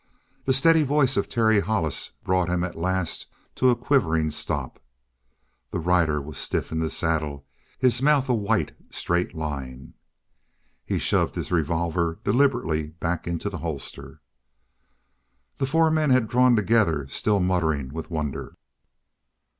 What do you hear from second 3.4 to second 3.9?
to a